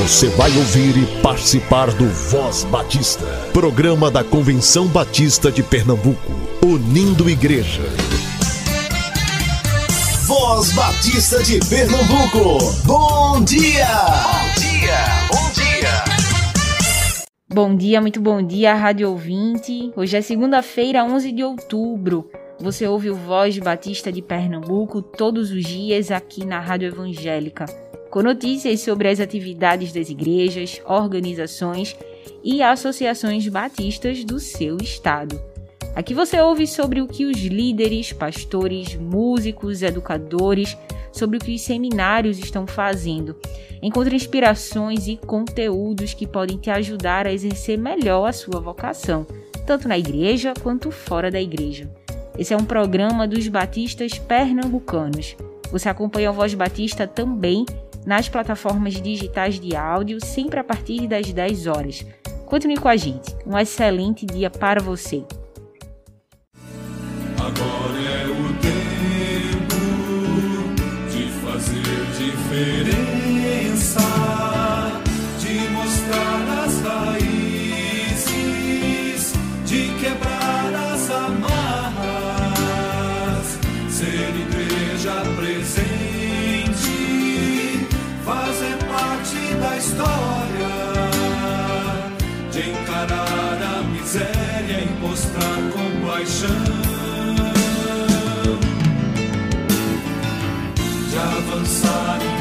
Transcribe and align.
Você 0.00 0.28
vai 0.30 0.50
ouvir 0.56 0.96
e 0.96 1.20
participar 1.20 1.92
do 1.92 2.08
Voz 2.08 2.64
Batista, 2.64 3.26
programa 3.52 4.10
da 4.10 4.24
Convenção 4.24 4.86
Batista 4.86 5.52
de 5.52 5.62
Pernambuco, 5.62 6.32
unindo 6.64 7.28
igreja. 7.28 7.82
Voz 10.26 10.72
Batista 10.72 11.42
de 11.42 11.60
Pernambuco, 11.68 12.72
bom 12.86 13.44
dia! 13.44 13.86
Bom 13.86 14.58
dia, 14.58 15.04
bom 15.28 15.52
dia! 15.52 16.04
Bom 17.52 17.76
dia, 17.76 18.00
muito 18.00 18.22
bom 18.22 18.42
dia, 18.42 18.74
Rádio 18.74 19.10
Ouvinte. 19.10 19.92
Hoje 19.94 20.16
é 20.16 20.22
segunda-feira, 20.22 21.04
11 21.04 21.30
de 21.30 21.44
outubro. 21.44 22.30
Você 22.58 22.86
ouve 22.86 23.10
o 23.10 23.14
Voz 23.14 23.58
Batista 23.58 24.10
de 24.10 24.22
Pernambuco 24.22 25.02
todos 25.02 25.50
os 25.50 25.62
dias 25.62 26.10
aqui 26.10 26.46
na 26.46 26.58
Rádio 26.58 26.88
Evangélica 26.88 27.89
com 28.10 28.22
notícias 28.22 28.80
sobre 28.80 29.08
as 29.08 29.20
atividades 29.20 29.92
das 29.92 30.10
igrejas, 30.10 30.82
organizações 30.84 31.96
e 32.42 32.62
associações 32.62 33.46
batistas 33.46 34.24
do 34.24 34.40
seu 34.40 34.76
estado. 34.78 35.40
Aqui 35.94 36.14
você 36.14 36.40
ouve 36.40 36.66
sobre 36.66 37.00
o 37.00 37.06
que 37.06 37.24
os 37.24 37.38
líderes, 37.38 38.12
pastores, 38.12 38.94
músicos, 38.96 39.82
educadores, 39.82 40.76
sobre 41.12 41.36
o 41.36 41.40
que 41.40 41.54
os 41.54 41.60
seminários 41.60 42.38
estão 42.38 42.66
fazendo. 42.66 43.36
Encontre 43.82 44.14
inspirações 44.14 45.08
e 45.08 45.16
conteúdos 45.16 46.14
que 46.14 46.26
podem 46.26 46.58
te 46.58 46.70
ajudar 46.70 47.26
a 47.26 47.32
exercer 47.32 47.78
melhor 47.78 48.26
a 48.26 48.32
sua 48.32 48.60
vocação, 48.60 49.26
tanto 49.66 49.88
na 49.88 49.98
igreja 49.98 50.52
quanto 50.62 50.90
fora 50.90 51.30
da 51.30 51.40
igreja. 51.40 51.90
Esse 52.38 52.54
é 52.54 52.56
um 52.56 52.64
programa 52.64 53.26
dos 53.26 53.48
batistas 53.48 54.18
pernambucanos. 54.18 55.36
Você 55.72 55.88
acompanha 55.88 56.30
o 56.30 56.34
Voz 56.34 56.54
Batista 56.54 57.06
também 57.06 57.64
nas 58.06 58.28
plataformas 58.28 58.94
digitais 58.94 59.58
de 59.60 59.76
áudio, 59.76 60.24
sempre 60.24 60.58
a 60.60 60.64
partir 60.64 61.06
das 61.06 61.32
10 61.32 61.66
horas. 61.66 62.06
Continue 62.46 62.76
com 62.76 62.88
a 62.88 62.96
gente. 62.96 63.34
Um 63.46 63.56
excelente 63.58 64.26
dia 64.26 64.50
para 64.50 64.80
você. 64.80 65.24
Agora 67.38 68.00
é 68.00 68.26
o 68.26 68.52
tempo 68.60 69.80
de 71.10 71.30
fazer 71.42 71.82
diferença, 72.18 73.19
sunny 101.70 102.39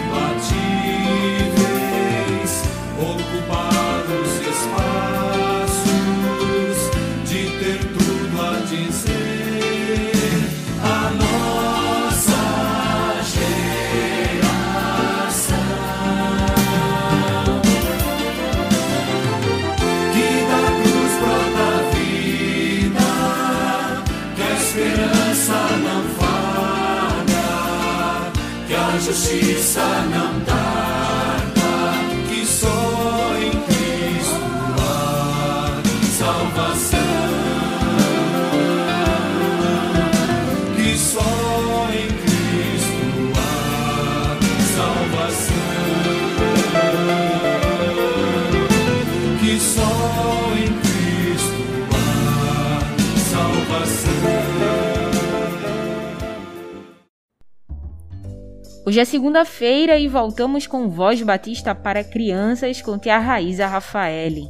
Hoje 58.90 59.02
é 59.02 59.06
segunda-feira 59.06 60.00
e 60.00 60.08
voltamos 60.08 60.66
com 60.66 60.90
Voz 60.90 61.22
Batista 61.22 61.76
para 61.76 62.04
crianças 62.04 62.82
com 62.82 62.98
tia 62.98 63.20
Raíza 63.20 63.68
Rafaele. 63.68 64.50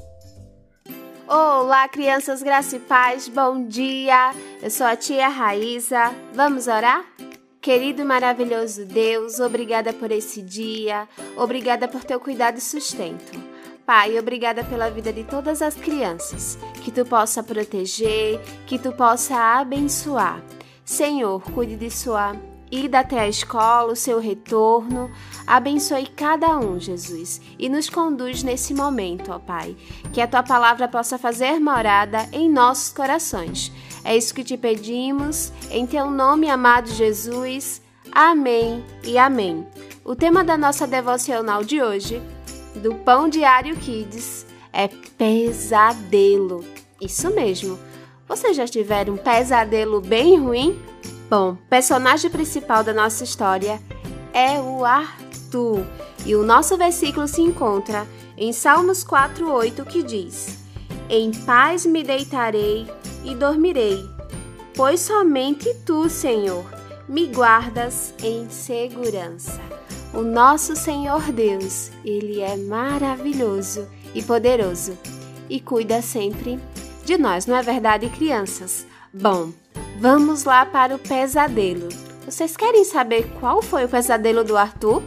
Olá, 1.27 1.89
crianças 1.89 2.41
graça 2.41 2.77
e 2.77 2.79
paz, 2.79 3.27
bom 3.27 3.67
dia! 3.67 4.33
Eu 4.63 4.71
sou 4.71 4.87
a 4.87 4.95
tia 4.95 5.27
Raíza. 5.27 6.15
Vamos 6.33 6.67
orar? 6.67 7.03
Querido 7.59 8.01
e 8.01 8.05
maravilhoso 8.05 8.85
Deus, 8.85 9.41
obrigada 9.41 9.91
por 9.91 10.09
esse 10.09 10.41
dia, 10.41 11.05
obrigada 11.35 11.85
por 11.85 12.05
teu 12.05 12.17
cuidado 12.17 12.59
e 12.59 12.61
sustento. 12.61 13.37
Pai, 13.85 14.17
obrigada 14.17 14.63
pela 14.63 14.89
vida 14.89 15.11
de 15.11 15.25
todas 15.25 15.61
as 15.61 15.75
crianças, 15.75 16.57
que 16.81 16.93
tu 16.93 17.03
possa 17.03 17.43
proteger, 17.43 18.39
que 18.65 18.79
tu 18.79 18.93
possa 18.93 19.35
abençoar. 19.59 20.41
Senhor, 20.85 21.41
cuide 21.51 21.75
de 21.75 21.91
sua 21.91 22.33
ida 22.71 22.99
até 22.99 23.19
a 23.19 23.27
escola, 23.27 23.93
o 23.93 23.95
seu 23.95 24.19
retorno. 24.19 25.09
Abençoe 25.45 26.07
cada 26.07 26.57
um, 26.57 26.79
Jesus, 26.79 27.41
e 27.57 27.69
nos 27.69 27.89
conduz 27.89 28.43
nesse 28.43 28.73
momento, 28.73 29.31
ó 29.31 29.39
Pai. 29.39 29.75
Que 30.13 30.21
a 30.21 30.27
tua 30.27 30.43
palavra 30.43 30.87
possa 30.87 31.17
fazer 31.17 31.59
morada 31.59 32.27
em 32.31 32.49
nossos 32.49 32.93
corações. 32.93 33.71
É 34.03 34.15
isso 34.15 34.33
que 34.33 34.43
te 34.43 34.57
pedimos, 34.57 35.51
em 35.71 35.85
teu 35.85 36.09
nome, 36.09 36.49
amado 36.49 36.89
Jesus. 36.89 37.81
Amém 38.11 38.83
e 39.03 39.17
amém. 39.17 39.67
O 40.03 40.15
tema 40.15 40.43
da 40.43 40.57
nossa 40.57 40.87
devocional 40.87 41.63
de 41.63 41.81
hoje, 41.81 42.21
do 42.75 42.95
Pão 42.95 43.29
Diário 43.29 43.75
Kids, 43.75 44.45
é 44.71 44.87
pesadelo. 44.87 46.63
Isso 47.01 47.29
mesmo. 47.33 47.77
Vocês 48.27 48.55
já 48.55 48.67
tiveram 48.67 49.15
um 49.15 49.17
pesadelo 49.17 50.01
bem 50.01 50.39
ruim? 50.39 50.79
Bom, 51.29 51.51
o 51.51 51.57
personagem 51.69 52.31
principal 52.31 52.83
da 52.83 52.91
nossa 52.91 53.23
história 53.23 53.79
é 54.33 54.59
o 54.59 54.83
Arthur, 54.83 55.85
e 56.25 56.35
o 56.35 56.43
nosso 56.43 56.75
versículo 56.75 57.27
se 57.27 57.41
encontra 57.41 58.07
em 58.35 58.51
Salmos 58.51 59.03
4:8 59.03 59.85
que 59.85 60.01
diz: 60.01 60.57
Em 61.07 61.31
paz 61.31 61.85
me 61.85 62.03
deitarei 62.03 62.87
e 63.23 63.35
dormirei, 63.35 64.03
pois 64.75 65.01
somente 65.01 65.71
tu, 65.85 66.09
Senhor, 66.09 66.65
me 67.07 67.27
guardas 67.27 68.11
em 68.23 68.49
segurança. 68.49 69.61
O 70.11 70.21
nosso 70.21 70.75
Senhor 70.75 71.21
Deus, 71.31 71.91
ele 72.03 72.41
é 72.41 72.57
maravilhoso 72.57 73.87
e 74.15 74.23
poderoso 74.23 74.97
e 75.47 75.59
cuida 75.59 76.01
sempre 76.01 76.59
de 77.05 77.19
nós, 77.19 77.45
não 77.45 77.55
é 77.55 77.61
verdade, 77.61 78.09
crianças? 78.09 78.87
Bom, 79.13 79.51
Vamos 79.99 80.43
lá 80.43 80.65
para 80.65 80.95
o 80.95 80.99
pesadelo. 80.99 81.89
Vocês 82.25 82.55
querem 82.55 82.83
saber 82.83 83.29
qual 83.39 83.61
foi 83.61 83.85
o 83.85 83.89
pesadelo 83.89 84.43
do 84.43 84.55
Arthur? 84.55 85.03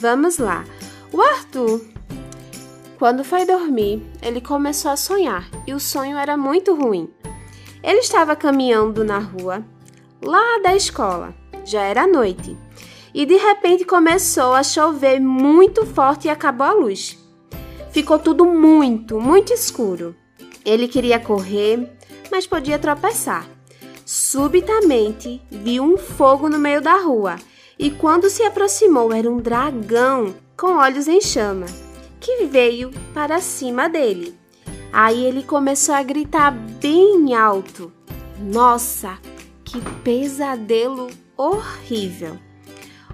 Vamos 0.00 0.38
lá. 0.38 0.64
O 1.12 1.20
Arthur, 1.20 1.80
quando 2.98 3.24
foi 3.24 3.44
dormir, 3.44 4.02
ele 4.22 4.40
começou 4.40 4.90
a 4.90 4.96
sonhar 4.96 5.48
e 5.66 5.74
o 5.74 5.80
sonho 5.80 6.16
era 6.16 6.36
muito 6.36 6.74
ruim. 6.74 7.08
Ele 7.82 7.98
estava 7.98 8.34
caminhando 8.34 9.04
na 9.04 9.18
rua, 9.18 9.64
lá 10.22 10.58
da 10.62 10.74
escola, 10.74 11.34
já 11.64 11.82
era 11.82 12.06
noite, 12.06 12.56
e 13.14 13.24
de 13.24 13.36
repente 13.36 13.84
começou 13.84 14.54
a 14.54 14.62
chover 14.62 15.20
muito 15.20 15.86
forte 15.86 16.26
e 16.26 16.30
acabou 16.30 16.66
a 16.66 16.72
luz. 16.72 17.18
Ficou 17.90 18.18
tudo 18.18 18.44
muito, 18.44 19.20
muito 19.20 19.52
escuro. 19.52 20.14
Ele 20.64 20.88
queria 20.88 21.20
correr, 21.20 21.95
mas 22.30 22.46
podia 22.46 22.78
tropeçar. 22.78 23.46
Subitamente 24.04 25.42
viu 25.50 25.82
um 25.82 25.96
fogo 25.96 26.48
no 26.48 26.58
meio 26.58 26.80
da 26.80 26.94
rua 26.96 27.36
e, 27.78 27.90
quando 27.90 28.30
se 28.30 28.42
aproximou, 28.42 29.12
era 29.12 29.30
um 29.30 29.38
dragão 29.38 30.34
com 30.56 30.76
olhos 30.76 31.08
em 31.08 31.20
chama 31.20 31.66
que 32.20 32.46
veio 32.46 32.90
para 33.12 33.40
cima 33.40 33.88
dele. 33.88 34.36
Aí 34.92 35.24
ele 35.24 35.42
começou 35.42 35.94
a 35.94 36.02
gritar 36.02 36.50
bem 36.50 37.34
alto: 37.34 37.92
Nossa, 38.40 39.18
que 39.64 39.80
pesadelo 40.02 41.08
horrível! 41.36 42.38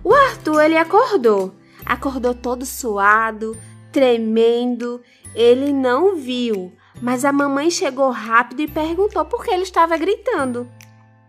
O 0.04 0.14
Arthur 0.14 0.62
ele 0.62 0.76
acordou. 0.76 1.54
acordou 1.84 2.34
todo 2.34 2.64
suado, 2.64 3.56
tremendo. 3.90 5.00
Ele 5.34 5.72
não 5.72 6.16
viu, 6.16 6.72
mas 7.02 7.24
a 7.24 7.32
mamãe 7.32 7.68
chegou 7.68 8.10
rápido 8.10 8.60
e 8.60 8.68
perguntou 8.68 9.24
por 9.24 9.44
que 9.44 9.50
ele 9.50 9.64
estava 9.64 9.98
gritando. 9.98 10.70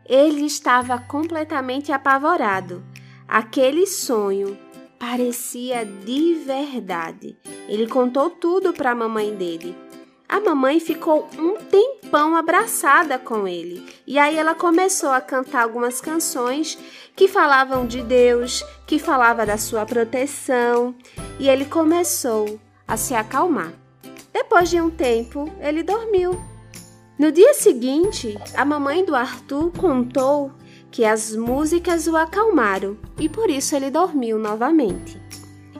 Ele 0.06 0.46
estava 0.46 1.00
completamente 1.00 1.92
apavorado. 1.92 2.84
Aquele 3.28 3.88
sonho 3.88 4.56
parecia 5.00 5.84
de 5.84 6.36
verdade. 6.36 7.36
Ele 7.68 7.88
contou 7.88 8.30
tudo 8.30 8.72
para 8.72 8.92
a 8.92 8.96
mamãe 8.96 9.36
dele. 9.36 9.76
A 10.30 10.40
mamãe 10.40 10.80
ficou 10.80 11.28
um 11.40 11.56
tempão 11.56 12.36
abraçada 12.36 13.18
com 13.18 13.48
ele. 13.48 13.84
E 14.06 14.20
aí 14.20 14.38
ela 14.38 14.54
começou 14.54 15.10
a 15.10 15.22
cantar 15.22 15.64
algumas 15.64 16.00
canções 16.00 16.78
que 17.16 17.28
falavam 17.28 17.88
de 17.88 18.04
Deus, 18.04 18.64
que 18.86 19.00
falava 19.00 19.44
da 19.46 19.58
sua 19.58 19.86
proteção, 19.86 20.96
e 21.40 21.50
ele 21.50 21.66
começou 21.66 22.60
a 22.88 22.96
se 22.96 23.16
acalmar. 23.16 23.83
Depois 24.34 24.70
de 24.70 24.82
um 24.82 24.90
tempo, 24.90 25.48
ele 25.62 25.84
dormiu. 25.84 26.42
No 27.20 27.32
dia 27.32 27.54
seguinte, 27.54 28.36
a 28.56 28.66
mamãe 28.66 29.06
do 29.06 29.16
Arthur 29.16 29.72
contou 29.72 30.52
que 30.90 31.06
as 31.06 31.36
músicas 31.36 32.08
o 32.08 32.18
acalmaram 32.18 32.98
e 33.20 33.30
por 33.30 33.50
isso 33.50 33.76
ele 33.76 33.92
dormiu 33.92 34.40
novamente. 34.40 35.22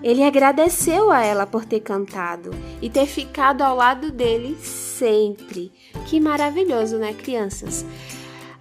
Ele 0.04 0.24
agradeceu 0.24 1.10
a 1.10 1.24
ela 1.24 1.48
por 1.48 1.66
ter 1.66 1.80
cantado 1.80 2.52
e 2.82 2.90
ter 2.90 3.08
ficado 3.08 3.62
ao 3.62 3.76
lado 3.76 4.12
dele 4.12 4.56
sempre. 4.62 5.72
Que 6.06 6.20
maravilhoso, 6.20 6.98
né, 6.98 7.14
crianças? 7.14 7.86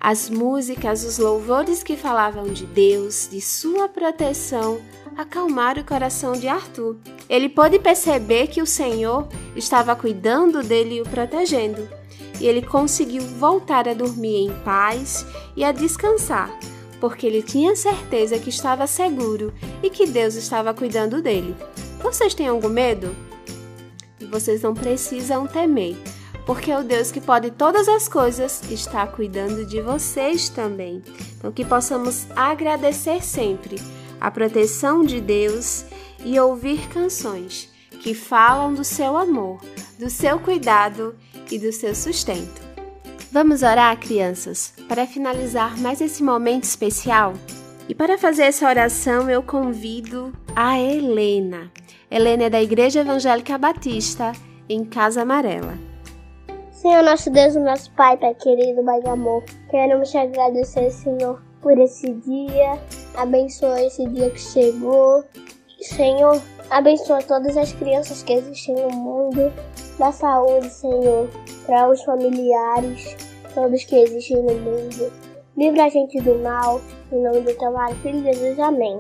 As 0.01 0.31
músicas, 0.31 1.05
os 1.05 1.19
louvores 1.19 1.83
que 1.83 1.97
falavam 1.97 2.45
de 2.53 2.65
Deus, 2.65 3.29
de 3.31 3.41
sua 3.41 3.89
proteção, 3.89 4.81
acalmaram 5.17 5.83
o 5.83 5.85
coração 5.85 6.33
de 6.33 6.49
Arthur. 6.49 6.97
Ele 7.29 7.49
pôde 7.49 7.79
perceber 7.79 8.47
que 8.49 8.63
o 8.63 8.67
Senhor 8.67 9.29
estava 9.57 9.95
cuidando 9.95 10.63
dele 10.63 10.97
e 10.97 11.01
o 11.01 11.05
protegendo. 11.05 11.89
E 12.41 12.47
ele 12.47 12.63
conseguiu 12.63 13.23
voltar 13.23 13.89
a 13.89 13.95
dormir 13.95 14.37
em 14.47 14.53
paz 14.65 15.25
e 15.57 15.65
a 15.65 15.73
descansar, 15.73 16.51
porque 17.01 17.27
ele 17.27 17.43
tinha 17.43 17.77
certeza 17.77 18.39
que 18.39 18.51
estava 18.51 18.87
seguro 18.87 19.53
e 19.83 19.89
que 19.89 20.07
Deus 20.07 20.35
estava 20.35 20.75
cuidando 20.75 21.23
dele. 21.23 21.55
Vocês 22.03 22.35
têm 22.35 22.49
algum 22.49 22.69
medo? 22.69 23.15
Vocês 24.31 24.63
não 24.63 24.75
precisam 24.75 25.47
temer, 25.47 25.97
porque 26.47 26.73
o 26.73 26.83
Deus 26.83 27.13
que 27.13 27.21
pode 27.21 27.51
todas 27.51 27.87
as 27.87 28.09
coisas 28.09 28.63
está 28.71 29.07
cuidando 29.07 29.65
de 29.65 29.81
vocês 29.81 30.49
também. 30.49 31.03
Então, 31.39 31.53
que 31.53 31.65
possamos 31.65 32.27
agradecer 32.35 33.23
sempre 33.23 33.77
a 34.23 34.31
proteção 34.31 35.03
de 35.03 35.21
Deus 35.21 35.85
e 36.25 36.39
ouvir 36.39 36.89
canções 36.89 37.69
que 38.01 38.15
falam 38.15 38.73
do 38.73 38.85
seu 38.85 39.17
amor, 39.17 39.61
do 39.99 40.09
seu 40.09 40.39
cuidado 40.39 41.17
e 41.51 41.59
do 41.59 41.73
seu 41.73 41.93
sustento. 41.93 42.63
Vamos 43.33 43.65
orar, 43.65 43.99
crianças, 43.99 44.75
para 44.89 45.09
finalizar 45.09 45.77
mais 45.77 46.01
esse 46.01 46.23
momento 46.23 46.63
especial? 46.63 47.33
E 47.89 47.97
para 47.97 48.17
fazer 48.17 48.45
essa 48.45 48.69
oração, 48.69 49.29
eu 49.29 49.43
convido 49.43 50.33
a 50.55 50.79
Helena. 50.79 51.73
Helena 52.09 52.45
é 52.45 52.51
da 52.51 52.63
Igreja 52.63 53.01
Evangélica 53.01 53.59
Batista, 53.59 54.31
em 54.69 54.85
Casa 54.85 55.23
Amarela. 55.23 55.77
Senhor 56.71 57.03
nosso 57.03 57.29
Deus, 57.29 57.57
nosso 57.57 57.91
Pai, 57.93 58.17
Pai 58.17 58.35
querido, 58.35 58.85
Pai 58.85 59.01
de 59.01 59.09
amor, 59.09 59.43
queremos 59.69 60.13
te 60.13 60.19
agradecer, 60.19 60.91
Senhor, 60.91 61.43
por 61.63 61.79
esse 61.79 62.13
dia. 62.13 62.79
Abençoa 63.15 63.83
esse 63.83 64.07
dia 64.09 64.29
que 64.31 64.41
chegou. 64.41 65.25
Senhor, 65.81 66.41
abençoa 66.71 67.23
todas 67.23 67.57
as 67.57 67.73
crianças 67.73 68.23
que 68.23 68.35
existem 68.35 68.75
no 68.75 68.91
mundo. 68.91 69.53
Dá 69.99 70.13
saúde, 70.13 70.69
Senhor, 70.71 71.29
para 71.67 71.89
os 71.89 72.03
familiares, 72.03 73.17
todos 73.55 73.85
que 73.85 73.97
existem 73.97 74.43
no 74.43 74.55
mundo. 74.55 75.13
Livra 75.57 75.85
a 75.85 75.89
gente 75.89 76.21
do 76.21 76.37
mal, 76.39 76.81
em 77.11 77.23
nome 77.23 77.41
do 77.41 77.55
teu 77.55 77.69
amado 77.69 77.95
Filho 77.97 78.23
Jesus. 78.23 78.59
Amém. 78.59 78.99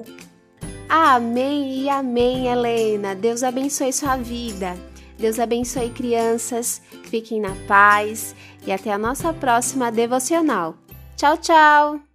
Amém 0.88 1.85
e 1.85 1.88
amém, 1.88 2.49
Helena. 2.49 3.14
Deus 3.14 3.43
abençoe 3.43 3.93
sua 3.93 4.17
vida. 4.17 4.76
Deus 5.19 5.38
abençoe 5.38 5.88
crianças. 5.88 6.82
Fiquem 7.05 7.41
na 7.41 7.56
paz 7.67 8.35
e 8.67 8.73
até 8.73 8.93
a 8.93 8.99
nossa 8.99 9.32
próxima 9.32 9.91
devocional. 9.91 10.75
Tchau, 11.17 11.38
tchau. 11.38 12.12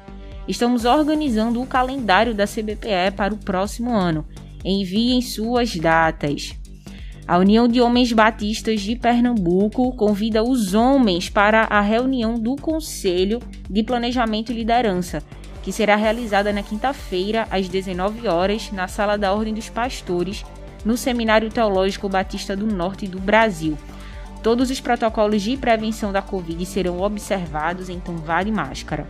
Estamos 0.47 0.85
organizando 0.85 1.63
o 1.63 1.67
calendário 1.67 2.35
da 2.35 2.47
CBPE 2.47 3.13
para 3.17 3.33
o 3.33 3.39
próximo 3.39 3.95
ano. 3.95 4.27
Enviem 4.65 5.23
suas 5.23 5.75
datas. 5.77 6.55
A 7.27 7.39
União 7.39 7.69
de 7.69 7.81
Homens 7.81 8.13
Batistas 8.13 8.81
de 8.81 8.97
Pernambuco 8.97 9.93
convida 9.93 10.43
os 10.43 10.75
homens 10.75 11.31
para 11.31 11.63
a 11.63 11.81
reunião 11.81 12.35
do 12.35 12.57
Conselho 12.57 13.41
de 13.71 13.85
Planejamento 13.85 14.51
e 14.51 14.57
Liderança, 14.57 15.23
que 15.62 15.73
será 15.73 15.97
realizada 15.97 16.52
na 16.52 16.62
quinta-feira, 16.62 17.47
às 17.50 17.69
19 17.69 18.26
horas, 18.29 18.71
na 18.73 18.88
Sala 18.88 19.19
da 19.19 19.33
Ordem 19.33 19.55
dos 19.55 19.69
Pastores, 19.69 20.45
no 20.85 20.97
Seminário 20.97 21.50
Teológico 21.50 22.09
Batista 22.09 22.57
do 22.57 22.67
Norte 22.67 23.07
do 23.07 23.19
Brasil. 23.19 23.76
Todos 24.43 24.71
os 24.71 24.81
protocolos 24.81 25.43
de 25.43 25.57
prevenção 25.57 26.12
da 26.12 26.23
Covid 26.23 26.64
serão 26.64 27.00
observados, 27.00 27.90
então 27.90 28.17
vale 28.17 28.50
máscara. 28.50 29.07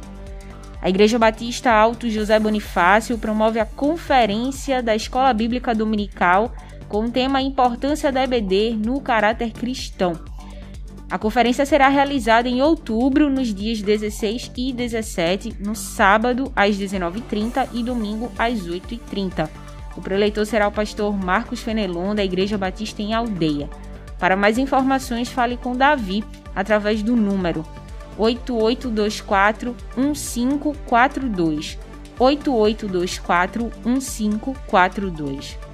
A 0.83 0.89
Igreja 0.89 1.19
Batista 1.19 1.71
Alto 1.71 2.09
José 2.09 2.39
Bonifácio 2.39 3.19
promove 3.19 3.61
a 3.61 3.67
Conferência 3.67 4.83
da 4.83 4.97
Escola 4.97 5.33
Bíblica 5.33 5.75
Dominical 5.75 6.53
com 6.89 7.05
o 7.05 7.11
tema 7.11 7.41
Importância 7.41 8.11
da 8.11 8.25
EBD 8.25 8.75
no 8.75 9.01
caráter 9.01 9.53
cristão. 9.53 10.30
A 11.11 11.19
conferência 11.19 11.67
será 11.67 11.89
realizada 11.89 12.49
em 12.49 12.63
outubro, 12.63 13.29
nos 13.29 13.53
dias 13.53 13.83
16 13.83 14.53
e 14.57 14.73
17, 14.73 15.57
no 15.59 15.75
sábado 15.75 16.53
às 16.55 16.77
19h30 16.77 17.69
e 17.73 17.83
domingo 17.83 18.31
às 18.39 18.61
8h30. 18.61 19.49
O 19.97 20.01
preleitor 20.01 20.47
será 20.47 20.69
o 20.69 20.73
pastor 20.73 21.13
Marcos 21.13 21.61
Fenelon, 21.61 22.15
da 22.15 22.25
Igreja 22.25 22.57
Batista 22.57 23.03
em 23.03 23.13
Aldeia. 23.13 23.69
Para 24.21 24.37
mais 24.37 24.57
informações, 24.57 25.29
fale 25.29 25.57
com 25.57 25.75
Davi 25.75 26.23
através 26.55 27.03
do 27.03 27.17
número 27.17 27.67
8824 28.17 29.77
1542. 29.97 31.77
8824 32.21 33.73
1542. 33.85 35.70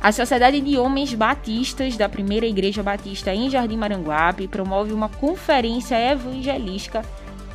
A 0.00 0.12
Sociedade 0.12 0.60
de 0.60 0.78
Homens 0.78 1.12
Batistas 1.14 1.96
da 1.96 2.08
Primeira 2.08 2.46
Igreja 2.46 2.82
Batista 2.82 3.34
em 3.34 3.50
Jardim 3.50 3.76
Maranguape 3.76 4.46
promove 4.46 4.92
uma 4.92 5.08
conferência 5.08 5.96
evangelística 5.98 7.02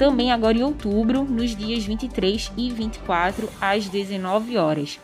também 0.01 0.31
agora 0.31 0.57
em 0.57 0.63
outubro, 0.63 1.23
nos 1.23 1.55
dias 1.55 1.85
23 1.85 2.51
e 2.57 2.71
24 2.71 3.47
às 3.61 3.87
19 3.87 4.57
horas. 4.57 4.99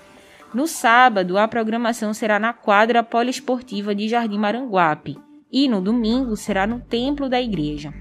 No 0.51 0.67
sábado, 0.67 1.37
a 1.37 1.47
programação 1.47 2.15
será 2.15 2.39
na 2.39 2.51
quadra 2.51 3.03
poliesportiva 3.03 3.93
de 3.93 4.09
Jardim 4.09 4.39
Maranguape 4.39 5.15
e 5.51 5.69
no 5.69 5.79
domingo 5.81 6.35
será 6.35 6.65
no 6.65 6.79
templo 6.79 7.29
da 7.29 7.39
igreja. 7.39 7.93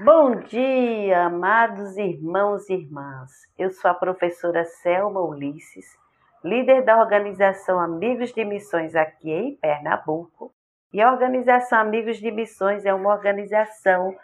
Bom 0.04 0.40
dia, 0.48 1.26
amados 1.26 1.96
irmãos 1.96 2.68
e 2.68 2.74
irmãs. 2.74 3.30
Eu 3.56 3.70
sou 3.70 3.88
a 3.88 3.94
professora 3.94 4.64
Selma 4.64 5.20
Ulisses 5.20 6.01
líder 6.44 6.82
da 6.82 6.98
organização 6.98 7.78
Amigos 7.78 8.32
de 8.32 8.44
Missões 8.44 8.96
aqui 8.96 9.30
em 9.30 9.54
Pernambuco. 9.56 10.52
E 10.92 11.00
a 11.00 11.10
organização 11.10 11.78
Amigos 11.78 12.18
de 12.18 12.30
Missões 12.30 12.84
é 12.84 12.92
uma 12.92 13.10
organização 13.10 14.14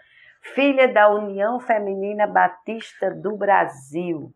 filha 0.40 0.88
da 0.88 1.08
União 1.08 1.60
Feminina 1.60 2.26
Batista 2.26 3.10
do 3.10 3.36
Brasil. 3.36 4.32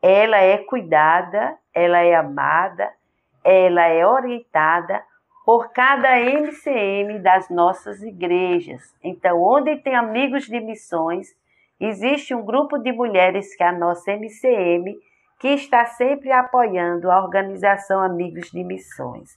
Ela 0.00 0.38
é 0.38 0.58
cuidada, 0.58 1.56
ela 1.74 2.00
é 2.00 2.14
amada, 2.14 2.90
ela 3.44 3.86
é 3.86 4.06
orientada 4.06 5.02
por 5.44 5.72
cada 5.72 6.18
MCM 6.18 7.18
das 7.20 7.48
nossas 7.50 8.02
igrejas. 8.02 8.94
Então, 9.02 9.40
onde 9.42 9.76
tem 9.76 9.94
amigos 9.94 10.46
de 10.46 10.60
missões, 10.60 11.28
existe 11.78 12.34
um 12.34 12.44
grupo 12.44 12.78
de 12.78 12.92
mulheres 12.92 13.54
que 13.54 13.62
é 13.62 13.68
a 13.68 13.72
nossa 13.72 14.12
MCM 14.12 14.96
que 15.42 15.48
está 15.48 15.84
sempre 15.86 16.30
apoiando 16.30 17.10
a 17.10 17.20
organização 17.20 18.00
Amigos 18.00 18.48
de 18.52 18.62
Missões. 18.62 19.30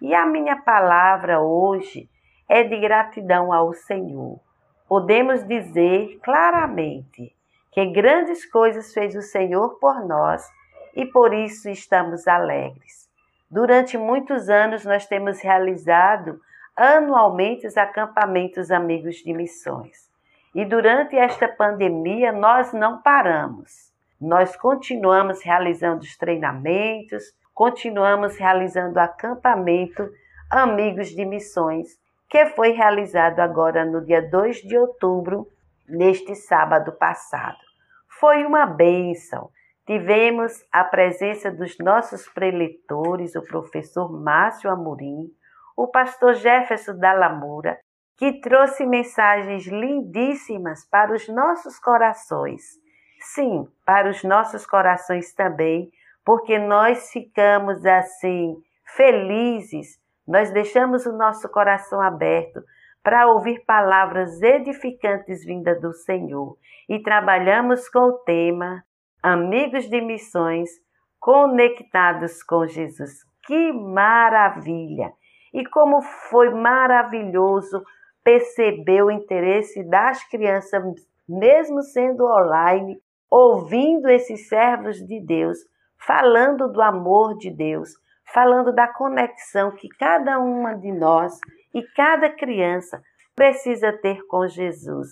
E 0.00 0.14
a 0.14 0.24
minha 0.24 0.54
palavra 0.54 1.40
hoje 1.40 2.08
é 2.48 2.62
de 2.62 2.78
gratidão 2.78 3.52
ao 3.52 3.72
Senhor. 3.72 4.38
Podemos 4.88 5.44
dizer 5.48 6.20
claramente 6.22 7.34
que 7.72 7.84
grandes 7.86 8.48
coisas 8.48 8.94
fez 8.94 9.16
o 9.16 9.20
Senhor 9.20 9.80
por 9.80 10.06
nós 10.06 10.48
e 10.94 11.04
por 11.04 11.34
isso 11.34 11.68
estamos 11.68 12.28
alegres. 12.28 13.08
Durante 13.50 13.98
muitos 13.98 14.48
anos 14.48 14.84
nós 14.84 15.08
temos 15.08 15.40
realizado 15.40 16.40
anualmente 16.76 17.66
os 17.66 17.76
acampamentos 17.76 18.70
Amigos 18.70 19.16
de 19.16 19.32
Missões. 19.32 20.08
E 20.54 20.64
durante 20.64 21.16
esta 21.16 21.48
pandemia 21.48 22.30
nós 22.30 22.72
não 22.72 23.02
paramos 23.02 23.87
nós 24.20 24.56
continuamos 24.56 25.42
realizando 25.42 26.02
os 26.02 26.16
treinamentos, 26.16 27.22
continuamos 27.54 28.36
realizando 28.36 28.96
o 28.96 29.00
acampamento 29.00 30.08
Amigos 30.50 31.08
de 31.08 31.24
Missões, 31.24 31.88
que 32.28 32.46
foi 32.46 32.70
realizado 32.70 33.38
agora 33.40 33.84
no 33.84 34.04
dia 34.04 34.20
2 34.20 34.62
de 34.62 34.76
outubro, 34.76 35.46
neste 35.88 36.34
sábado 36.34 36.92
passado. 36.92 37.58
Foi 38.18 38.44
uma 38.44 38.66
bênção. 38.66 39.50
Tivemos 39.86 40.64
a 40.72 40.84
presença 40.84 41.50
dos 41.50 41.78
nossos 41.78 42.28
preletores, 42.28 43.36
o 43.36 43.42
professor 43.42 44.12
Márcio 44.12 44.68
Amorim, 44.68 45.30
o 45.76 45.86
pastor 45.86 46.34
Jefferson 46.34 46.98
da 46.98 47.12
Lamura, 47.12 47.78
que 48.16 48.40
trouxe 48.40 48.84
mensagens 48.84 49.66
lindíssimas 49.66 50.84
para 50.90 51.14
os 51.14 51.28
nossos 51.28 51.78
corações 51.78 52.78
Sim, 53.20 53.68
para 53.84 54.08
os 54.08 54.22
nossos 54.22 54.66
corações 54.66 55.32
também, 55.34 55.90
porque 56.24 56.58
nós 56.58 57.10
ficamos 57.10 57.84
assim 57.84 58.56
felizes, 58.96 59.98
nós 60.26 60.50
deixamos 60.50 61.06
o 61.06 61.12
nosso 61.12 61.48
coração 61.48 62.00
aberto 62.00 62.62
para 63.02 63.26
ouvir 63.28 63.64
palavras 63.64 64.42
edificantes 64.42 65.44
vindas 65.44 65.80
do 65.80 65.92
Senhor 65.92 66.56
e 66.88 66.98
trabalhamos 66.98 67.88
com 67.88 68.00
o 68.00 68.18
tema 68.18 68.84
Amigos 69.22 69.88
de 69.88 70.00
Missões 70.00 70.70
conectados 71.18 72.42
com 72.42 72.66
Jesus. 72.66 73.24
que 73.46 73.72
maravilha! 73.72 75.12
E 75.54 75.64
como 75.66 76.02
foi 76.02 76.50
maravilhoso 76.50 77.82
perceber 78.22 79.02
o 79.02 79.10
interesse 79.10 79.82
das 79.82 80.22
crianças, 80.28 80.82
mesmo 81.26 81.82
sendo 81.82 82.26
online, 82.26 83.00
ouvindo 83.30 84.08
esses 84.08 84.48
servos 84.48 84.96
de 84.96 85.20
Deus, 85.20 85.58
falando 86.06 86.68
do 86.72 86.80
amor 86.80 87.36
de 87.36 87.50
Deus, 87.50 87.90
falando 88.32 88.72
da 88.72 88.88
conexão 88.88 89.70
que 89.70 89.88
cada 89.88 90.38
uma 90.38 90.74
de 90.74 90.92
nós 90.92 91.38
e 91.74 91.82
cada 91.94 92.30
criança 92.30 93.02
precisa 93.34 93.92
ter 93.92 94.26
com 94.26 94.46
Jesus. 94.46 95.08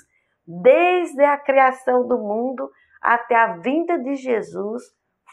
Desde 0.47 1.23
a 1.25 1.37
criação 1.37 2.07
do 2.07 2.19
mundo 2.19 2.71
até 3.01 3.35
a 3.35 3.57
vinda 3.57 3.99
de 3.99 4.15
Jesus, 4.15 4.83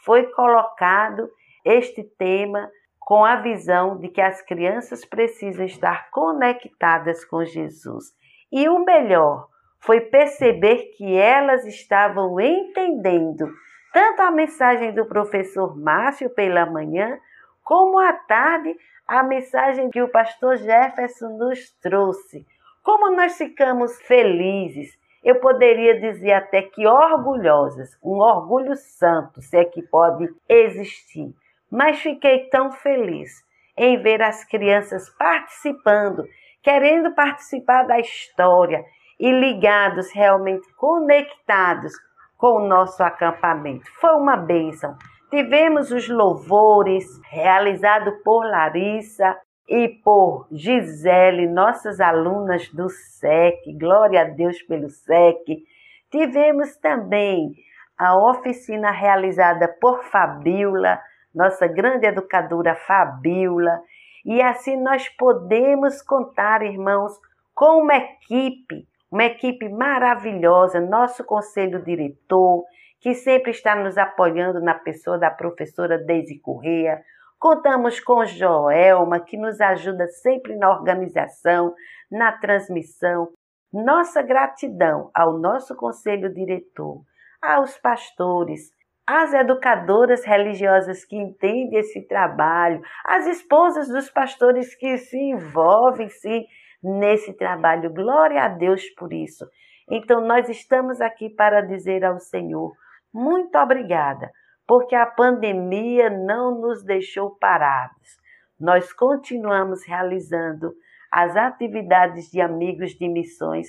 foi 0.03 0.27
colocado 0.31 1.29
este 1.65 2.03
tema 2.17 2.69
com 2.99 3.23
a 3.23 3.37
visão 3.37 3.97
de 3.97 4.09
que 4.09 4.21
as 4.21 4.41
crianças 4.41 5.05
precisam 5.05 5.65
estar 5.65 6.09
conectadas 6.09 7.23
com 7.25 7.43
Jesus. 7.43 8.05
E 8.51 8.67
o 8.69 8.83
melhor 8.83 9.47
foi 9.85 9.99
perceber 9.99 10.93
que 10.95 11.15
elas 11.15 11.65
estavam 11.65 12.39
entendendo 12.39 13.49
tanto 13.91 14.21
a 14.21 14.31
mensagem 14.31 14.93
do 14.93 15.05
professor 15.05 15.77
Márcio 15.77 16.29
pela 16.29 16.65
manhã, 16.65 17.19
como 17.63 17.99
à 17.99 18.13
tarde 18.13 18.75
a 19.07 19.21
mensagem 19.21 19.89
que 19.89 20.01
o 20.01 20.09
pastor 20.09 20.57
Jefferson 20.57 21.37
nos 21.37 21.71
trouxe. 21.81 22.45
Como 22.81 23.11
nós 23.15 23.37
ficamos 23.37 24.01
felizes, 24.01 24.97
eu 25.23 25.39
poderia 25.39 25.99
dizer 25.99 26.31
até 26.31 26.61
que 26.61 26.87
orgulhosas, 26.87 27.89
um 28.01 28.19
orgulho 28.19 28.75
santo, 28.75 29.41
se 29.41 29.57
é 29.57 29.65
que 29.65 29.81
pode 29.83 30.27
existir. 30.49 31.33
Mas 31.69 31.99
fiquei 31.99 32.49
tão 32.49 32.71
feliz 32.71 33.31
em 33.77 34.01
ver 34.01 34.21
as 34.21 34.43
crianças 34.45 35.09
participando, 35.17 36.25
querendo 36.61 37.13
participar 37.13 37.83
da 37.83 37.99
história 37.99 38.83
e 39.23 39.31
ligados, 39.31 40.11
realmente 40.11 40.67
conectados 40.75 41.93
com 42.37 42.57
o 42.57 42.67
nosso 42.67 43.01
acampamento. 43.01 43.89
Foi 44.01 44.11
uma 44.17 44.35
bênção. 44.35 44.97
Tivemos 45.29 45.91
os 45.91 46.09
louvores 46.09 47.05
realizados 47.31 48.21
por 48.21 48.45
Larissa 48.45 49.33
e 49.65 49.87
por 49.87 50.45
Gisele, 50.51 51.47
nossas 51.47 52.01
alunas 52.01 52.67
do 52.73 52.89
SEC. 52.89 53.61
Glória 53.79 54.23
a 54.23 54.25
Deus 54.25 54.61
pelo 54.63 54.89
SEC. 54.89 55.63
Tivemos 56.11 56.75
também 56.75 57.53
a 57.97 58.17
oficina 58.17 58.91
realizada 58.91 59.69
por 59.79 60.03
Fabiola, 60.03 60.99
nossa 61.33 61.65
grande 61.65 62.07
educadora 62.07 62.75
Fabiola. 62.75 63.79
E 64.25 64.41
assim 64.41 64.75
nós 64.75 65.07
podemos 65.07 66.01
contar, 66.01 66.61
irmãos, 66.61 67.13
com 67.55 67.83
uma 67.83 67.95
equipe, 67.95 68.85
uma 69.13 69.25
equipe 69.25 69.69
maravilhosa, 69.69 70.81
nosso 70.81 71.23
conselho 71.23 71.83
diretor, 71.83 72.65
que 72.99 73.13
sempre 73.13 73.51
está 73.51 73.75
nos 73.75 73.95
apoiando 73.95 74.59
na 74.59 74.73
pessoa 74.73 75.19
da 75.19 75.29
professora 75.29 75.99
Deise 75.99 76.39
Correia. 76.39 76.99
Contamos 77.37 77.99
com 77.99 78.25
Joelma, 78.25 79.19
que 79.19 79.37
nos 79.37 79.61
ajuda 79.61 80.07
sempre 80.07 80.55
na 80.55 80.71
organização, 80.71 81.75
na 82.09 82.31
transmissão. 82.31 83.29
Nossa 83.71 84.23
gratidão 84.23 85.11
ao 85.13 85.37
nosso 85.37 85.75
conselho 85.75 86.33
diretor, 86.33 87.03
aos 87.39 87.77
pastores, 87.77 88.71
às 89.05 89.31
educadoras 89.31 90.25
religiosas 90.25 91.05
que 91.05 91.15
entendem 91.15 91.77
esse 91.77 92.01
trabalho, 92.07 92.81
às 93.05 93.27
esposas 93.27 93.87
dos 93.89 94.09
pastores 94.09 94.73
que 94.73 94.97
se 94.97 95.19
envolvem 95.19 96.09
sim 96.09 96.47
nesse 96.83 97.33
trabalho. 97.33 97.93
Glória 97.93 98.43
a 98.43 98.47
Deus 98.47 98.89
por 98.91 99.13
isso. 99.13 99.47
Então, 99.89 100.21
nós 100.25 100.49
estamos 100.49 100.99
aqui 101.01 101.29
para 101.29 101.61
dizer 101.61 102.03
ao 102.03 102.19
Senhor: 102.19 102.73
muito 103.13 103.57
obrigada, 103.57 104.31
porque 104.67 104.95
a 104.95 105.05
pandemia 105.05 106.09
não 106.09 106.59
nos 106.59 106.83
deixou 106.83 107.37
parados. 107.37 108.21
Nós 108.59 108.91
continuamos 108.91 109.85
realizando 109.85 110.73
as 111.11 111.35
atividades 111.35 112.29
de 112.31 112.41
amigos 112.41 112.91
de 112.91 113.07
missões, 113.07 113.67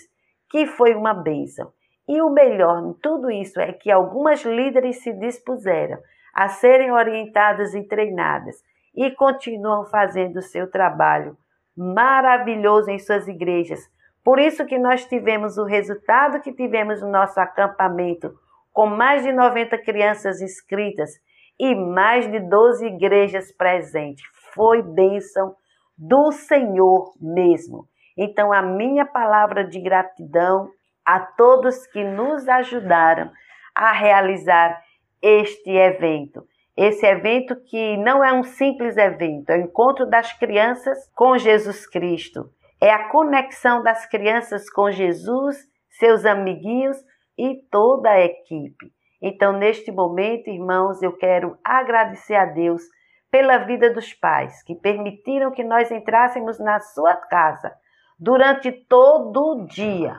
que 0.50 0.66
foi 0.66 0.94
uma 0.94 1.12
bênção. 1.12 1.72
E 2.08 2.20
o 2.20 2.30
melhor 2.30 2.82
em 2.84 2.92
tudo 2.94 3.30
isso 3.30 3.60
é 3.60 3.72
que 3.72 3.90
algumas 3.90 4.44
líderes 4.44 5.02
se 5.02 5.12
dispuseram 5.12 5.98
a 6.34 6.48
serem 6.48 6.90
orientadas 6.90 7.74
e 7.74 7.82
treinadas 7.82 8.56
e 8.94 9.10
continuam 9.10 9.84
fazendo 9.86 10.36
o 10.36 10.42
seu 10.42 10.70
trabalho 10.70 11.36
maravilhoso 11.76 12.90
em 12.90 12.98
suas 12.98 13.26
igrejas. 13.28 13.80
Por 14.24 14.38
isso 14.38 14.64
que 14.64 14.78
nós 14.78 15.04
tivemos 15.04 15.58
o 15.58 15.64
resultado 15.64 16.40
que 16.40 16.52
tivemos 16.52 17.02
no 17.02 17.10
nosso 17.10 17.38
acampamento 17.38 18.32
com 18.72 18.86
mais 18.86 19.22
de 19.22 19.32
90 19.32 19.78
crianças 19.78 20.40
inscritas 20.40 21.10
e 21.58 21.74
mais 21.74 22.30
de 22.30 22.40
12 22.40 22.86
igrejas 22.86 23.52
presentes. 23.52 24.24
Foi 24.52 24.82
bênção 24.82 25.54
do 25.96 26.32
Senhor 26.32 27.12
mesmo. 27.20 27.86
Então, 28.16 28.52
a 28.52 28.62
minha 28.62 29.06
palavra 29.06 29.64
de 29.64 29.80
gratidão 29.80 30.68
a 31.04 31.20
todos 31.20 31.86
que 31.86 32.02
nos 32.02 32.48
ajudaram 32.48 33.30
a 33.74 33.92
realizar 33.92 34.80
este 35.22 35.70
evento. 35.70 36.44
Esse 36.76 37.06
evento 37.06 37.54
que 37.66 37.96
não 37.98 38.24
é 38.24 38.32
um 38.32 38.42
simples 38.42 38.96
evento, 38.96 39.50
é 39.50 39.58
o 39.58 39.60
encontro 39.60 40.06
das 40.06 40.32
crianças 40.32 40.98
com 41.14 41.38
Jesus 41.38 41.86
Cristo. 41.86 42.50
É 42.82 42.90
a 42.90 43.08
conexão 43.08 43.82
das 43.82 44.06
crianças 44.06 44.68
com 44.68 44.90
Jesus, 44.90 45.56
seus 45.88 46.24
amiguinhos 46.24 46.96
e 47.38 47.62
toda 47.70 48.10
a 48.10 48.20
equipe. 48.20 48.92
Então, 49.22 49.52
neste 49.52 49.92
momento, 49.92 50.50
irmãos, 50.50 51.00
eu 51.00 51.16
quero 51.16 51.56
agradecer 51.64 52.34
a 52.34 52.44
Deus 52.44 52.82
pela 53.30 53.58
vida 53.58 53.92
dos 53.92 54.12
pais 54.12 54.62
que 54.64 54.74
permitiram 54.74 55.50
que 55.50 55.64
nós 55.64 55.90
entrássemos 55.90 56.58
na 56.58 56.80
sua 56.80 57.16
casa 57.16 57.72
durante 58.18 58.70
todo 58.70 59.40
o 59.40 59.66
dia 59.66 60.16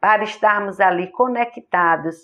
para 0.00 0.24
estarmos 0.24 0.80
ali 0.80 1.10
conectados 1.10 2.16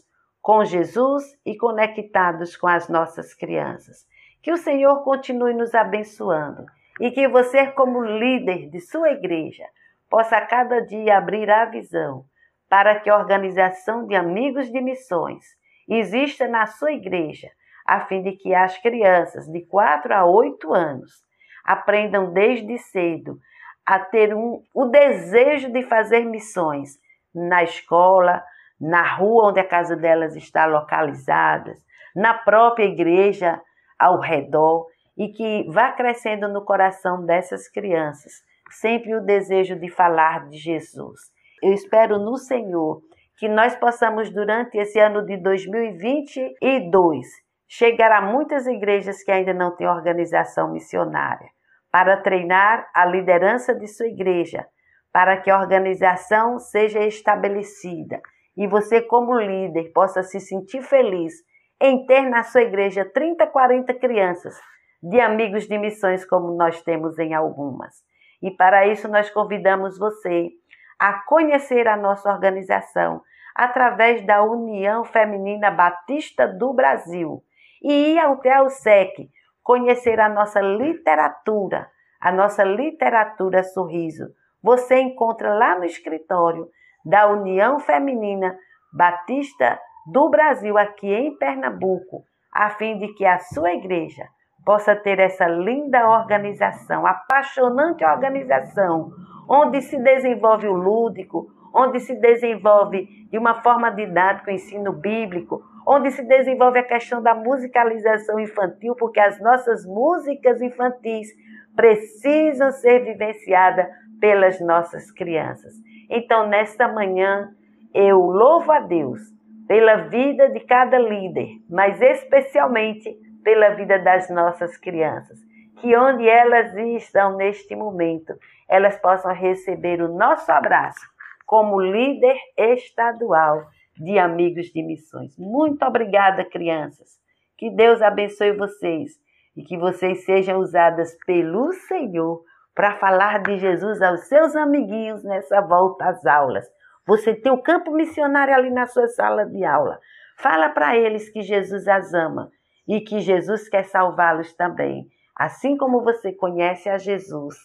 com 0.42 0.64
Jesus 0.64 1.38
e 1.46 1.56
conectados 1.56 2.56
com 2.56 2.66
as 2.66 2.88
nossas 2.88 3.32
crianças. 3.32 4.04
Que 4.42 4.50
o 4.50 4.56
Senhor 4.56 5.04
continue 5.04 5.54
nos 5.54 5.72
abençoando 5.72 6.66
e 7.00 7.12
que 7.12 7.28
você, 7.28 7.68
como 7.68 8.04
líder 8.04 8.68
de 8.68 8.80
sua 8.80 9.12
igreja, 9.12 9.64
possa 10.10 10.40
cada 10.40 10.80
dia 10.80 11.16
abrir 11.16 11.48
a 11.48 11.64
visão 11.64 12.24
para 12.68 12.98
que 12.98 13.08
a 13.08 13.16
organização 13.16 14.06
de 14.06 14.16
amigos 14.16 14.70
de 14.70 14.80
missões 14.80 15.44
exista 15.88 16.48
na 16.48 16.66
sua 16.66 16.92
igreja, 16.92 17.48
a 17.86 18.00
fim 18.00 18.22
de 18.22 18.32
que 18.32 18.54
as 18.54 18.76
crianças 18.78 19.46
de 19.46 19.60
4 19.62 20.12
a 20.12 20.24
8 20.24 20.72
anos 20.72 21.22
aprendam 21.64 22.32
desde 22.32 22.76
cedo 22.78 23.38
a 23.86 23.98
ter 23.98 24.34
um, 24.34 24.62
o 24.74 24.86
desejo 24.86 25.70
de 25.70 25.82
fazer 25.82 26.24
missões 26.24 26.98
na 27.34 27.62
escola, 27.62 28.42
na 28.82 29.14
rua 29.14 29.50
onde 29.50 29.60
a 29.60 29.66
casa 29.66 29.96
delas 29.96 30.34
está 30.34 30.66
localizada, 30.66 31.74
na 32.14 32.34
própria 32.34 32.84
igreja 32.84 33.60
ao 33.98 34.18
redor 34.18 34.86
e 35.16 35.28
que 35.28 35.66
vá 35.70 35.92
crescendo 35.92 36.48
no 36.48 36.64
coração 36.64 37.24
dessas 37.24 37.68
crianças 37.68 38.42
sempre 38.72 39.14
o 39.14 39.20
desejo 39.20 39.76
de 39.76 39.88
falar 39.90 40.48
de 40.48 40.56
Jesus. 40.56 41.20
Eu 41.62 41.72
espero 41.72 42.18
no 42.18 42.36
Senhor 42.36 43.00
que 43.38 43.48
nós 43.48 43.76
possamos, 43.76 44.30
durante 44.30 44.78
esse 44.78 44.98
ano 44.98 45.24
de 45.24 45.36
2022, 45.36 47.26
chegar 47.68 48.12
a 48.12 48.20
muitas 48.20 48.66
igrejas 48.66 49.22
que 49.22 49.30
ainda 49.30 49.52
não 49.52 49.74
têm 49.74 49.86
organização 49.86 50.72
missionária, 50.72 51.48
para 51.90 52.16
treinar 52.18 52.88
a 52.94 53.04
liderança 53.04 53.74
de 53.74 53.86
sua 53.86 54.06
igreja, 54.06 54.66
para 55.12 55.36
que 55.36 55.50
a 55.50 55.58
organização 55.58 56.58
seja 56.58 57.00
estabelecida 57.00 58.20
e 58.56 58.66
você, 58.66 59.00
como 59.00 59.38
líder, 59.38 59.92
possa 59.92 60.22
se 60.22 60.40
sentir 60.40 60.82
feliz 60.82 61.32
em 61.80 62.06
ter 62.06 62.22
na 62.22 62.42
sua 62.42 62.62
igreja 62.62 63.04
30, 63.04 63.46
40 63.46 63.94
crianças 63.94 64.54
de 65.02 65.20
amigos 65.20 65.66
de 65.66 65.76
missões, 65.78 66.24
como 66.24 66.56
nós 66.56 66.80
temos 66.82 67.18
em 67.18 67.34
algumas. 67.34 67.94
E 68.40 68.50
para 68.50 68.86
isso, 68.86 69.08
nós 69.08 69.30
convidamos 69.30 69.98
você 69.98 70.50
a 70.98 71.24
conhecer 71.24 71.88
a 71.88 71.96
nossa 71.96 72.30
organização 72.30 73.22
através 73.54 74.24
da 74.24 74.42
União 74.42 75.04
Feminina 75.04 75.70
Batista 75.70 76.46
do 76.46 76.72
Brasil 76.72 77.42
e 77.82 78.14
ir 78.14 78.18
até 78.18 78.62
o 78.62 78.68
SEC 78.68 79.28
conhecer 79.62 80.20
a 80.20 80.28
nossa 80.28 80.60
literatura, 80.60 81.88
a 82.20 82.32
nossa 82.32 82.64
literatura 82.64 83.62
sorriso. 83.62 84.28
Você 84.62 85.00
encontra 85.00 85.54
lá 85.54 85.78
no 85.78 85.84
escritório 85.84 86.68
da 87.04 87.28
União 87.28 87.80
Feminina 87.80 88.56
Batista 88.92 89.78
do 90.06 90.28
Brasil, 90.28 90.76
aqui 90.76 91.12
em 91.12 91.36
Pernambuco, 91.36 92.24
a 92.52 92.70
fim 92.70 92.98
de 92.98 93.08
que 93.14 93.24
a 93.24 93.38
sua 93.38 93.72
igreja 93.72 94.26
possa 94.64 94.94
ter 94.94 95.18
essa 95.18 95.46
linda 95.46 96.08
organização, 96.08 97.06
apaixonante 97.06 98.04
organização, 98.04 99.10
onde 99.48 99.80
se 99.80 99.98
desenvolve 99.98 100.68
o 100.68 100.74
lúdico, 100.74 101.46
onde 101.74 102.00
se 102.00 102.14
desenvolve 102.20 103.06
de 103.30 103.38
uma 103.38 103.62
forma 103.62 103.90
didática 103.90 104.50
o 104.50 104.54
ensino 104.54 104.92
bíblico, 104.92 105.62
onde 105.86 106.10
se 106.10 106.22
desenvolve 106.22 106.78
a 106.78 106.86
questão 106.86 107.22
da 107.22 107.34
musicalização 107.34 108.38
infantil, 108.38 108.94
porque 108.96 109.18
as 109.18 109.40
nossas 109.40 109.84
músicas 109.86 110.60
infantis 110.60 111.28
precisam 111.74 112.70
ser 112.70 113.00
vivenciadas 113.04 113.88
pelas 114.20 114.60
nossas 114.60 115.10
crianças. 115.10 115.72
Então, 116.14 116.46
nesta 116.46 116.86
manhã, 116.86 117.48
eu 117.94 118.18
louvo 118.18 118.70
a 118.70 118.80
Deus 118.80 119.18
pela 119.66 120.08
vida 120.08 120.50
de 120.50 120.60
cada 120.60 120.98
líder, 120.98 121.48
mas 121.70 122.02
especialmente 122.02 123.10
pela 123.42 123.70
vida 123.70 123.98
das 123.98 124.28
nossas 124.28 124.76
crianças. 124.76 125.38
Que 125.80 125.96
onde 125.96 126.28
elas 126.28 126.76
estão 127.02 127.38
neste 127.38 127.74
momento, 127.74 128.34
elas 128.68 129.00
possam 129.00 129.32
receber 129.32 130.02
o 130.02 130.14
nosso 130.14 130.52
abraço 130.52 131.00
como 131.46 131.80
líder 131.80 132.36
estadual 132.58 133.62
de 133.96 134.18
Amigos 134.18 134.66
de 134.66 134.82
Missões. 134.82 135.34
Muito 135.38 135.82
obrigada, 135.82 136.44
crianças. 136.44 137.18
Que 137.56 137.70
Deus 137.70 138.02
abençoe 138.02 138.52
vocês 138.52 139.12
e 139.56 139.62
que 139.62 139.78
vocês 139.78 140.26
sejam 140.26 140.58
usadas 140.58 141.16
pelo 141.24 141.72
Senhor 141.72 142.42
para 142.74 142.98
falar 142.98 143.42
de 143.42 143.58
Jesus 143.58 144.00
aos 144.00 144.28
seus 144.28 144.56
amiguinhos 144.56 145.22
nessa 145.22 145.60
volta 145.60 146.06
às 146.06 146.24
aulas. 146.24 146.66
Você 147.06 147.34
tem 147.34 147.52
o 147.52 147.62
campo 147.62 147.90
missionário 147.90 148.54
ali 148.54 148.70
na 148.70 148.86
sua 148.86 149.08
sala 149.08 149.44
de 149.44 149.64
aula. 149.64 149.98
Fala 150.38 150.68
para 150.68 150.96
eles 150.96 151.28
que 151.30 151.42
Jesus 151.42 151.86
as 151.88 152.14
ama 152.14 152.50
e 152.88 153.00
que 153.00 153.20
Jesus 153.20 153.68
quer 153.68 153.84
salvá-los 153.84 154.54
também. 154.54 155.06
Assim 155.36 155.76
como 155.76 156.02
você 156.02 156.32
conhece 156.32 156.88
a 156.88 156.98
Jesus, 156.98 157.56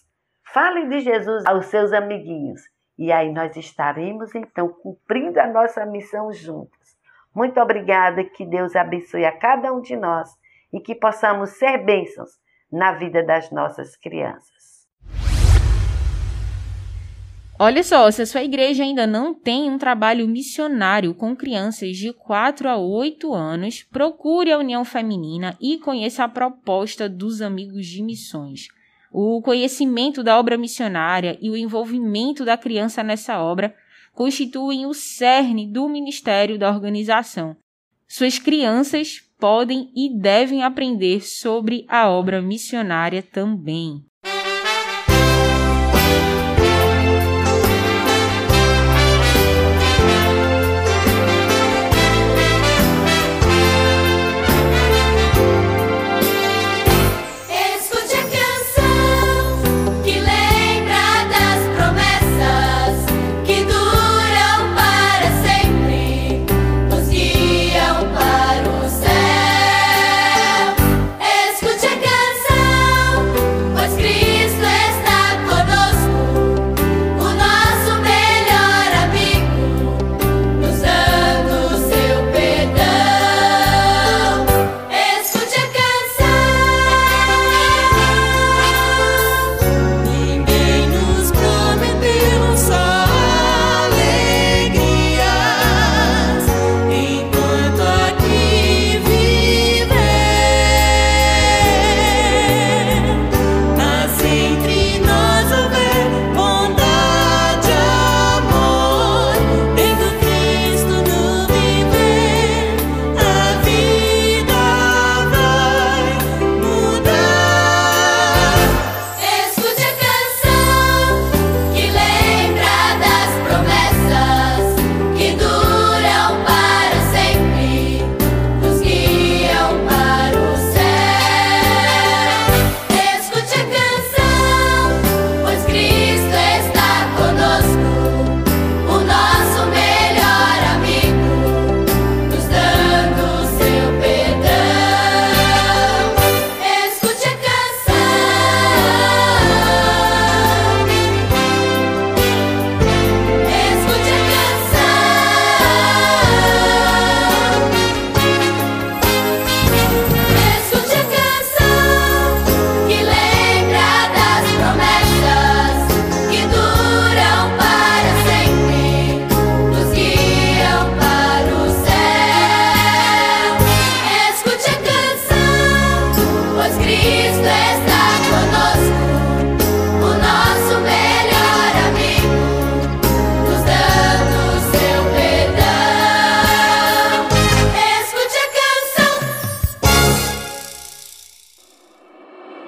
fale 0.54 0.88
de 0.88 1.00
Jesus 1.00 1.46
aos 1.46 1.68
seus 1.68 1.94
amiguinhos 1.94 2.62
e 2.98 3.12
aí 3.12 3.32
nós 3.32 3.56
estaremos 3.56 4.34
então 4.34 4.70
cumprindo 4.70 5.40
a 5.40 5.48
nossa 5.48 5.86
missão 5.86 6.32
juntos. 6.34 6.98
Muito 7.34 7.60
obrigada, 7.60 8.24
que 8.24 8.46
Deus 8.46 8.76
abençoe 8.76 9.24
a 9.24 9.38
cada 9.38 9.72
um 9.72 9.80
de 9.80 9.96
nós 9.96 10.30
e 10.74 10.80
que 10.80 10.96
possamos 10.96 11.52
ser 11.52 11.86
bênçãos 11.86 12.32
na 12.72 12.94
vida 12.94 13.24
das 13.24 13.52
nossas 13.52 13.96
crianças. 13.96 14.77
Olha 17.60 17.84
só, 17.84 18.12
se 18.12 18.22
a 18.22 18.26
sua 18.28 18.44
igreja 18.44 18.84
ainda 18.84 19.08
não 19.08 19.34
tem 19.34 19.68
um 19.68 19.80
trabalho 19.80 20.28
missionário 20.28 21.16
com 21.16 21.36
crianças 21.36 21.98
de 21.98 22.14
4 22.14 22.70
a 22.70 22.78
8 22.78 23.34
anos, 23.34 23.82
procure 23.92 24.52
a 24.52 24.60
União 24.60 24.86
Feminina 24.86 25.58
e 25.60 25.80
conheça 25.80 26.24
a 26.24 26.30
proposta 26.30 27.10
dos 27.10 27.42
Amigos 27.42 27.88
de 27.88 28.04
Missões. 28.04 28.68
O 29.12 29.42
conhecimento 29.42 30.24
da 30.24 30.38
obra 30.38 30.56
missionária 30.56 31.36
e 31.42 31.50
o 31.50 31.58
envolvimento 31.58 32.46
da 32.46 32.56
criança 32.56 33.02
nessa 33.02 33.42
obra 33.42 33.74
constituem 34.14 34.86
o 34.86 34.94
cerne 34.94 35.66
do 35.66 35.90
ministério 35.90 36.60
da 36.60 36.70
organização. 36.70 37.58
Suas 38.08 38.38
crianças 38.38 39.22
podem 39.40 39.92
e 39.96 40.16
devem 40.16 40.64
aprender 40.64 41.22
sobre 41.22 41.86
a 41.88 42.08
obra 42.08 42.40
missionária 42.40 43.24
também. 43.24 44.06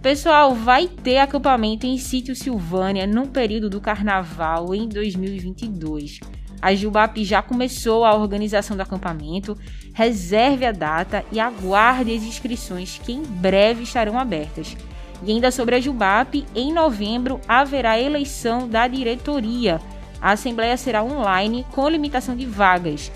Pessoal, 0.00 0.54
vai 0.54 0.86
ter 0.86 1.18
acampamento 1.18 1.84
em 1.84 1.98
Sítio 1.98 2.36
Silvânia 2.36 3.08
no 3.08 3.26
período 3.26 3.68
do 3.68 3.80
carnaval 3.80 4.72
em 4.72 4.88
2022. 4.88 6.20
A 6.60 6.74
Jubap 6.74 7.24
já 7.24 7.40
começou 7.40 8.04
a 8.04 8.14
organização 8.14 8.76
do 8.76 8.82
acampamento. 8.82 9.56
Reserve 9.92 10.66
a 10.66 10.72
data 10.72 11.24
e 11.32 11.40
aguarde 11.40 12.14
as 12.14 12.22
inscrições 12.22 13.00
que 13.02 13.12
em 13.12 13.22
breve 13.22 13.82
estarão 13.82 14.18
abertas. 14.18 14.76
E 15.22 15.32
ainda 15.32 15.50
sobre 15.50 15.76
a 15.76 15.80
Jubap, 15.80 16.46
em 16.54 16.72
novembro 16.72 17.40
haverá 17.48 17.98
eleição 17.98 18.68
da 18.68 18.86
diretoria. 18.88 19.80
A 20.20 20.32
assembleia 20.32 20.76
será 20.76 21.02
online 21.02 21.64
com 21.72 21.88
limitação 21.88 22.36
de 22.36 22.44
vagas. 22.44 23.10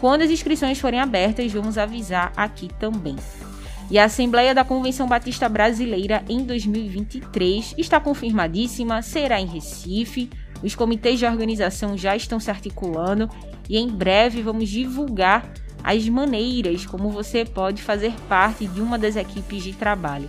Quando 0.00 0.22
as 0.22 0.30
inscrições 0.30 0.78
forem 0.78 1.00
abertas, 1.00 1.52
vamos 1.52 1.78
avisar 1.78 2.32
aqui 2.36 2.68
também. 2.78 3.16
E 3.90 3.98
a 3.98 4.04
Assembleia 4.04 4.54
da 4.54 4.64
Convenção 4.64 5.06
Batista 5.06 5.48
Brasileira 5.48 6.24
em 6.28 6.44
2023 6.44 7.74
está 7.78 8.00
confirmadíssima, 8.00 9.00
será 9.00 9.40
em 9.40 9.46
Recife. 9.46 10.28
Os 10.62 10.74
comitês 10.74 11.18
de 11.18 11.26
organização 11.26 11.96
já 11.96 12.16
estão 12.16 12.40
se 12.40 12.50
articulando 12.50 13.28
e 13.68 13.78
em 13.78 13.88
breve 13.88 14.42
vamos 14.42 14.68
divulgar 14.68 15.52
as 15.82 16.08
maneiras 16.08 16.84
como 16.84 17.10
você 17.10 17.44
pode 17.44 17.82
fazer 17.82 18.12
parte 18.28 18.66
de 18.66 18.80
uma 18.80 18.98
das 18.98 19.16
equipes 19.16 19.62
de 19.62 19.72
trabalho. 19.72 20.28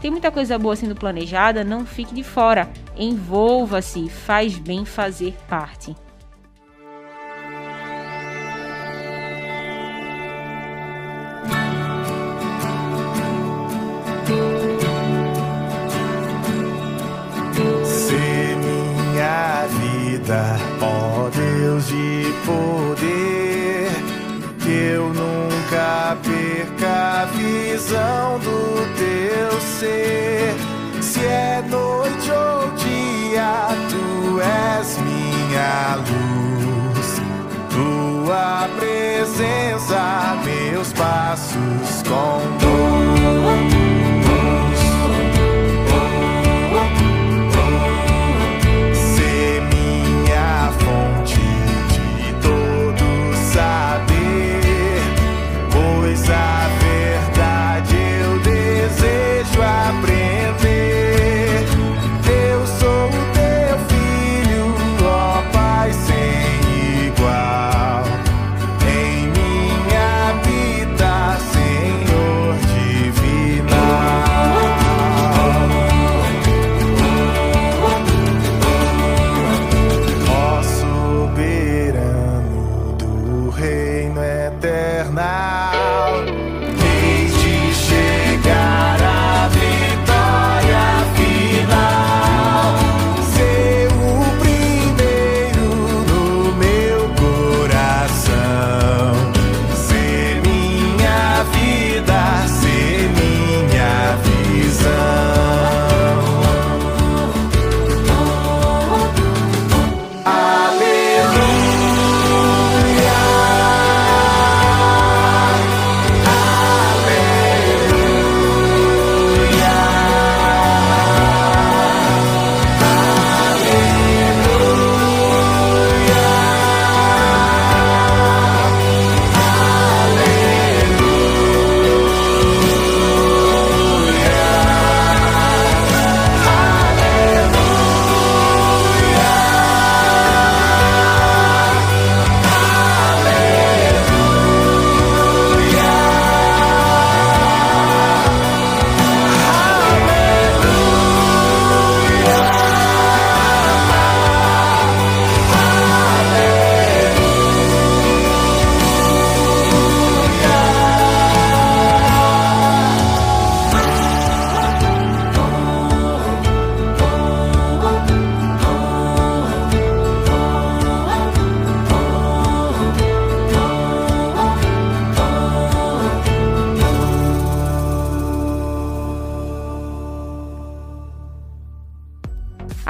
Tem 0.00 0.10
muita 0.10 0.30
coisa 0.30 0.58
boa 0.58 0.76
sendo 0.76 0.94
planejada, 0.94 1.64
não 1.64 1.84
fique 1.84 2.14
de 2.14 2.22
fora. 2.22 2.70
Envolva-se, 2.96 4.08
faz 4.08 4.56
bem 4.56 4.84
fazer 4.84 5.34
parte. 5.48 5.94
Poder, 22.48 23.90
que 24.60 24.70
eu 24.94 25.08
nunca 25.08 26.16
perca 26.22 27.22
a 27.22 27.24
visão 27.26 28.38
do 28.38 28.86
teu 28.96 29.60
ser. 29.60 30.54
Se 31.02 31.20
é 31.20 31.62
noite 31.68 32.30
ou 32.30 32.70
dia, 32.76 33.68
tu 33.90 34.40
és 34.40 34.98
minha 34.98 35.96
luz. 36.08 37.20
Tua 37.70 38.68
presença, 38.78 40.36
meus 40.44 40.92
passos 40.94 42.02
conduz. 42.08 42.97